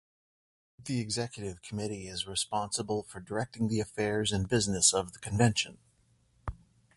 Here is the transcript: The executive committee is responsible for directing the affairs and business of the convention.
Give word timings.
The 0.83 0.99
executive 0.99 1.61
committee 1.61 2.07
is 2.07 2.25
responsible 2.25 3.03
for 3.03 3.19
directing 3.19 3.67
the 3.67 3.79
affairs 3.79 4.31
and 4.31 4.49
business 4.49 4.95
of 4.95 5.13
the 5.13 5.19
convention. 5.19 5.77